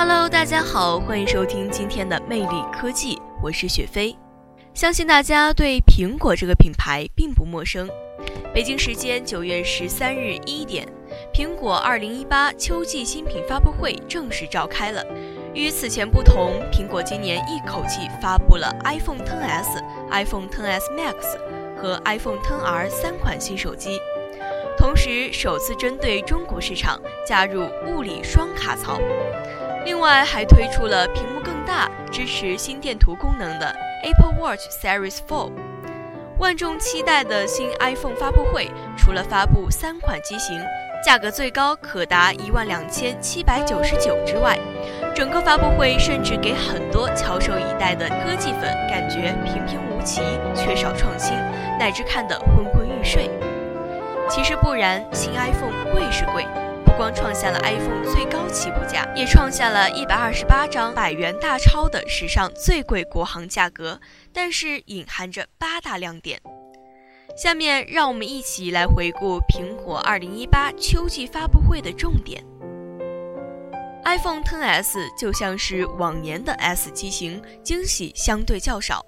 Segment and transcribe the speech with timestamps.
[0.00, 4.16] Hello，大家好，欢迎收听今天的魅力科技，我是雪飞。
[4.72, 7.90] 相信大家对苹果这个品牌并不陌生。
[8.54, 10.86] 北京时间九月十三日一点，
[11.34, 15.04] 苹果二零一八秋季新品发布会正式召开了。
[15.52, 21.16] 与此前不同，苹果今年一口气发布了 iPhone XS、iPhone XS Max
[21.76, 23.98] 和 iPhone XR 三款新手机，
[24.76, 29.00] 同时首次针对中国市场加入物理双卡槽。
[29.84, 35.50] 另外，还推出了屏幕更大、支持心电图功能的 Apple Watch Series 4。
[36.38, 40.60] 万众期待的新 iPhone 发布会，除了发布三款机型，
[41.04, 44.58] 价格最高可达一万两千七百九十九之外，
[45.14, 50.20] 整个发布会甚至给很多翘首以待的科技粉感觉平平无奇、
[50.54, 51.34] 缺少创新，
[51.78, 53.28] 乃至看得昏昏欲睡。
[54.28, 56.46] 其实不然，新 iPhone 贵是贵。
[56.98, 64.00] 光创下了 iPhone 最高起步价，也创下了一百二十八张百元大钞的史上最贵国行价格，
[64.32, 66.40] 但是隐含着八大亮点。
[67.36, 72.44] 下面让我们一起来回顾苹果二零一八秋季发布会的重点。
[74.04, 79.06] iPhone XS 就像是往年的 S 机型，惊喜相对较少，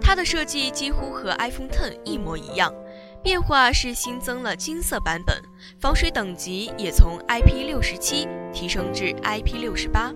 [0.00, 2.74] 它的设计几乎和 iPhone X 一模一样。
[3.22, 5.40] 变化是新增了金色版本，
[5.80, 10.12] 防水等级也从 IP67 提升至 IP68。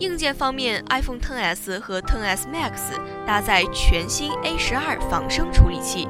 [0.00, 2.92] 硬件方面，iPhone XS 和 XS Max
[3.26, 6.06] 搭载全新 A12 仿生处理器，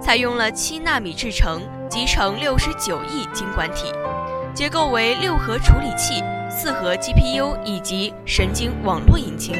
[0.00, 1.60] 采用了七纳米制程，
[1.90, 3.92] 集成六十九亿晶管体，
[4.54, 9.54] 结构为六核处理器、四核 GPU 以及神经网络引擎。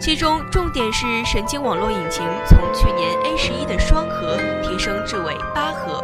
[0.00, 6.02] 其中重点是神经网络引擎从去年 A 十一的双核提升至为八核，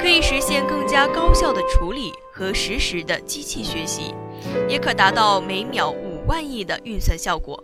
[0.00, 4.14] 可以实现更加高效的处理和实时的机器学习，
[4.68, 7.62] 也可达到每秒五万亿的运算效果。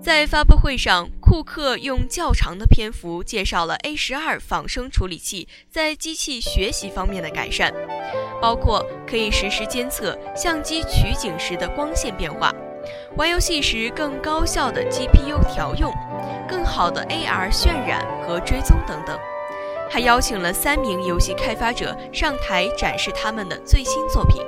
[0.00, 7.74] 在发布会上，库克用较长的篇幅介绍了 A 十二仿生处理器在机器学习方面的改善，
[8.40, 12.50] 包括可以实时监测相机取景时的光线变化。
[13.16, 15.92] 玩游戏时更高效的 GPU 调用，
[16.48, 19.18] 更好的 AR 渲染和追踪等等，
[19.90, 24.42] 还邀请了三名游戏开发者上台展示他们的最新作品，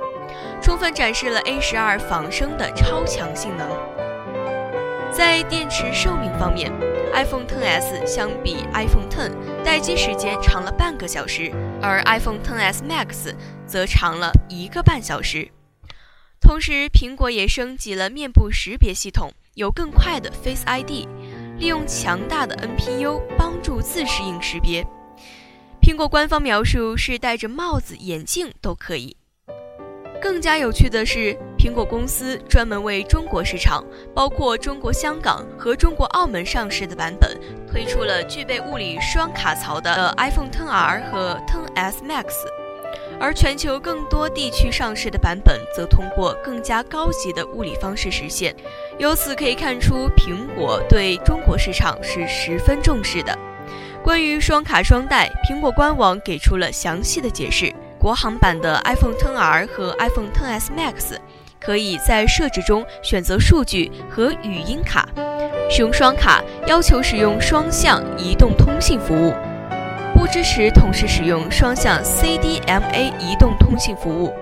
[0.60, 3.68] 充分展示了 A 十二仿生的超强性能。
[5.12, 6.72] 在电池寿命方面
[7.12, 9.30] ，iPhone XS 相比 iPhone X
[9.62, 13.34] 待机时间长了半个小时，而 iPhone XS Max
[13.66, 15.50] 则长了一个半小时。
[16.42, 21.06] 同时，苹果也升级了面部识别系统，有更快的 Face ID，
[21.56, 24.84] 利用强大的 NPU 帮助自适应识别。
[25.80, 29.16] 苹果官方描述是戴着帽子、眼镜都可以。
[30.20, 42.26] 更加有趣的是，苹果公司专门为中国市场，包括中国香港和中国澳门上市的版本，推出了具备物理双卡槽的 iPhone XR 和 XS Max。
[43.20, 48.54] 而全球更多地区上市的版本则通过更加高级的物理方式实现，
[48.98, 53.36] 由此可以看出苹果对中国市场是十分重视的。
[54.02, 57.72] 关于双卡双待，苹果官网给出了详细的解释。
[57.98, 61.16] 国行版的 iPhone XR 和 iPhone XS Max
[61.60, 65.08] 可以在设置中选择数据和语音卡，
[65.70, 69.32] 使用双卡要求使用双向移动通信服务。
[70.22, 74.32] 不支持同时使用双向 CDMA 移动通信服务，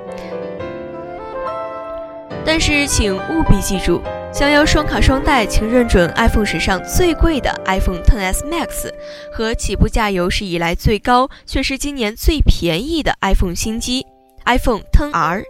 [2.44, 8.92] 但是请务必记住，想要双卡双待，请认准 iPhone 史上最贵的 iPhone XS Max
[9.32, 14.04] 和起步价有史以来最高却是今年最便宜的 iPhone 新机
[14.44, 15.44] iPhone XR。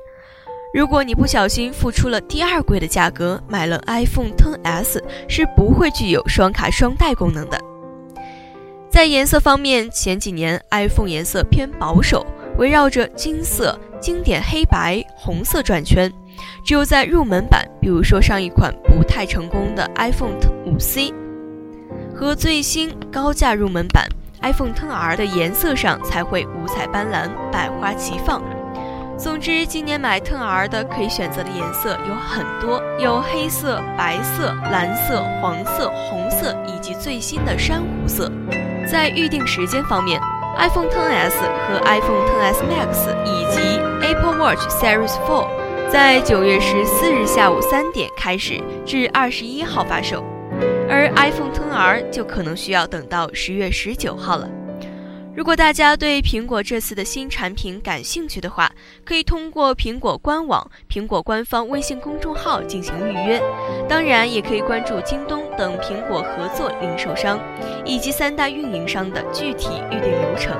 [0.72, 7.58] 如果你不小心付出了第二贵的价格买了 iPhone XS，是不会具有双卡双待功能的。
[8.90, 12.26] 在颜色方面，前几年 iPhone 颜色偏保守，
[12.58, 16.12] 围绕着金色、经典黑白、红色转圈。
[16.64, 20.34] 只有在入门版，比如说上一款不太成功的 iPhone
[20.66, 21.14] 五 C，
[22.14, 24.08] 和最新高价入门版
[24.42, 28.42] iPhone XR 的颜色上，才会五彩斑斓、百花齐放。
[29.22, 38.32] 总之，今年买 Turn R 的可以选择的颜色有很多，有黑色、白色、蓝色、黄色、红色，以及最新的珊瑚色。
[38.90, 40.18] 在预定时间方面
[40.56, 50.24] ，iPhone XS 和 iPhone XS Max 以及 Apple Watch Series 4在九月十四日下午三点开始，至二十一号发售，
[50.88, 54.48] 而 iPhone XR 就可能需要等到十月十九号了。
[55.40, 58.70] 如果大家对苹果这次的新产品感兴趣的话，
[59.06, 63.40] 可以通过苹果官网、苹果官方微信公众号进行预约。
[63.88, 67.40] 当然，也可以关注京东等苹果合作零售商
[67.86, 70.54] 以及三大运营商的具体预订流程。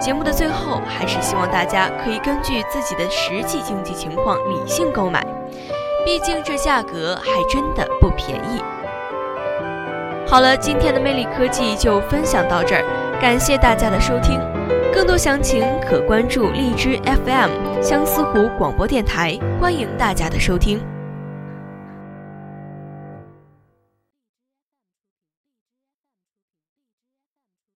[0.00, 5.24] 节目的最后，还是希望大家可以根据自己的实际经济情况理性购买，
[6.04, 8.60] 毕竟这价格还真的不便宜。
[10.26, 14.38] 好了，今天的魅力科技就分享到这儿，感谢大家的收听。
[14.92, 20.78] 更多详情可关注荔枝 FM 相思湖广播电台，欢迎大家的收听。